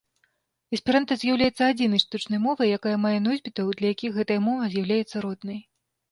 [0.75, 5.59] Эсперанта з'яўляецца адзінай штучнай мовай, якая мае носьбітаў, для якіх гэтая мова з'яўляецца роднай.